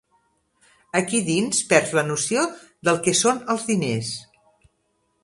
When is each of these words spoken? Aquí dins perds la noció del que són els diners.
Aquí 0.99 1.19
dins 1.27 1.59
perds 1.73 1.93
la 1.99 2.05
noció 2.07 2.45
del 2.89 2.97
que 3.09 3.13
són 3.21 3.43
els 3.55 3.67
diners. 3.69 4.11